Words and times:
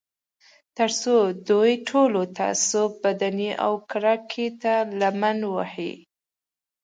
تر 0.77 0.89
څو 1.01 1.15
دوی 1.49 1.71
ټول 1.89 2.11
تعصب، 2.37 2.89
بدبینۍ 3.03 3.51
او 3.65 3.73
کرکې 3.91 4.47
ته 4.61 4.73
لمن 4.99 5.37
ووهي 5.45 5.93